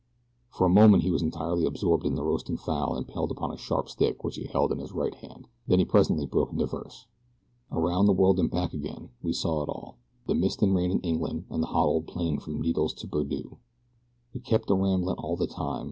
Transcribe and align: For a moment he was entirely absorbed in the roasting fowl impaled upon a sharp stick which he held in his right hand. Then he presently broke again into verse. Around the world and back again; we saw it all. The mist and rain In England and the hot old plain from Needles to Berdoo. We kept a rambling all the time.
For 0.49 0.65
a 0.65 0.73
moment 0.73 1.03
he 1.03 1.11
was 1.11 1.21
entirely 1.21 1.63
absorbed 1.67 2.07
in 2.07 2.15
the 2.15 2.23
roasting 2.23 2.57
fowl 2.57 2.97
impaled 2.97 3.29
upon 3.29 3.51
a 3.51 3.55
sharp 3.55 3.87
stick 3.87 4.23
which 4.23 4.35
he 4.35 4.45
held 4.45 4.71
in 4.71 4.79
his 4.79 4.93
right 4.93 5.13
hand. 5.13 5.47
Then 5.67 5.77
he 5.77 5.85
presently 5.85 6.25
broke 6.25 6.49
again 6.49 6.59
into 6.61 6.75
verse. 6.75 7.05
Around 7.71 8.07
the 8.07 8.13
world 8.13 8.39
and 8.39 8.49
back 8.49 8.73
again; 8.73 9.09
we 9.21 9.31
saw 9.31 9.61
it 9.61 9.69
all. 9.69 9.99
The 10.25 10.33
mist 10.33 10.63
and 10.63 10.73
rain 10.73 10.89
In 10.89 11.01
England 11.01 11.45
and 11.51 11.61
the 11.61 11.67
hot 11.67 11.85
old 11.85 12.07
plain 12.07 12.39
from 12.39 12.59
Needles 12.63 12.95
to 12.95 13.05
Berdoo. 13.07 13.59
We 14.33 14.39
kept 14.39 14.71
a 14.71 14.73
rambling 14.73 15.17
all 15.17 15.35
the 15.35 15.45
time. 15.45 15.79